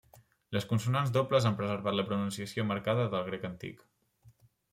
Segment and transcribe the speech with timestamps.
[0.55, 3.87] Les consonants dobles han preservat la pronunciació marcada del grec antic.